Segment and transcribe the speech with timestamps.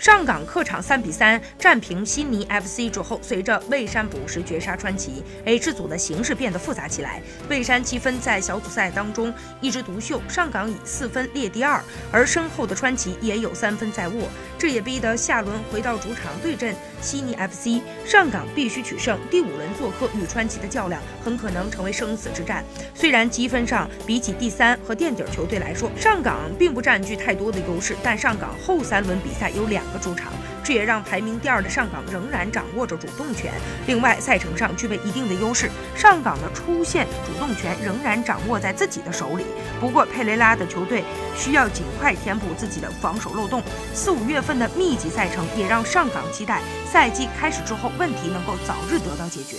[0.00, 7.20] 上港客场三比三战平悉尼 FC 之后，随着蔚山捕食绝杀川崎，H 组的形势变得复杂起来。
[7.50, 14.26] 蔚山积分在小组赛当中一枝独秀，上港以四分列第二，而身后的川崎也有三分在握，
[14.58, 19.18] 这也逼得下轮回到主场对阵悉尼 FC，上港必须取胜。
[19.30, 22.64] 第五轮做客与川崎的较量很可能成为生死之战。
[22.94, 29.84] 虽然积分上比起第三和垫底球队来说，上港并不占据太多的优势，但上港后三轮比赛有两。
[29.90, 30.32] 个主场，
[30.64, 33.52] 这也让排名第二的上港仍然掌握着主动权。
[33.86, 39.44] 另外，赛程上具备一定的优势，上港的出线主动权仍然掌握在自己的手里。
[39.80, 41.04] 不过，佩雷拉的球队
[41.36, 43.62] 需要尽快填补自己的防守漏洞。
[43.94, 49.56] 四五月份的密集赛程也让上港期待赛季开始之后问题能够早日得到解决。